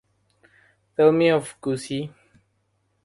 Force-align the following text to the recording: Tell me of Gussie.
Tell 0.97 1.11
me 1.11 1.29
of 1.29 1.55
Gussie. 1.61 2.11